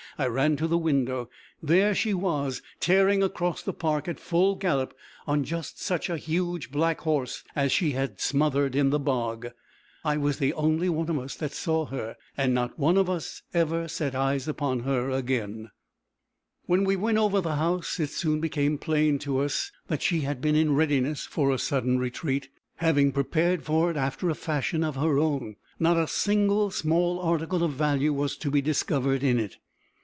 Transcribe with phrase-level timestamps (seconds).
[0.17, 1.29] I ran to the window.
[1.63, 4.93] There she was, tearing across the park at full gallop,
[5.25, 9.47] on just such a huge black horse as she had smothered in the bog!
[10.05, 13.41] I was the only one of us that saw her, and not one of us
[13.53, 15.71] ever set eyes upon her again.
[16.65, 20.39] When we went over the house, it soon became plain to us that she had
[20.41, 24.97] been in readiness for a sudden retreat, having prepared for it after a fashion of
[24.97, 29.57] her own: not a single small article of value was to be discovered in it.